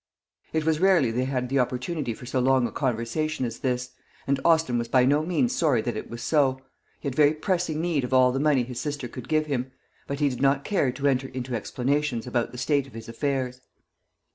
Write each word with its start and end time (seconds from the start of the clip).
It 0.51 0.65
was 0.65 0.79
rarely 0.79 1.11
they 1.11 1.25
had 1.25 1.47
the 1.47 1.59
opportunity 1.59 2.15
for 2.15 2.25
so 2.25 2.39
long 2.39 2.65
a 2.65 2.71
conversation 2.71 3.45
as 3.45 3.59
this; 3.59 3.91
and 4.25 4.39
Austin 4.43 4.79
was 4.79 4.87
by 4.87 5.05
no 5.05 5.23
means 5.23 5.55
sorry 5.55 5.83
that 5.83 5.95
it 5.95 6.09
was 6.09 6.23
so. 6.23 6.59
He 6.99 7.07
had 7.07 7.13
very 7.13 7.35
pressing 7.35 7.79
need 7.81 8.03
of 8.03 8.11
all 8.11 8.31
the 8.31 8.39
money 8.39 8.63
his 8.63 8.81
sister 8.81 9.07
could 9.07 9.29
give 9.29 9.45
him; 9.45 9.71
but 10.07 10.19
he 10.19 10.27
did 10.27 10.41
not 10.41 10.63
care 10.63 10.91
to 10.91 11.05
enter 11.05 11.27
into 11.27 11.53
explanations 11.55 12.25
about 12.25 12.51
the 12.51 12.57
state 12.57 12.87
of 12.87 12.93
his 12.93 13.07
affairs. 13.07 13.61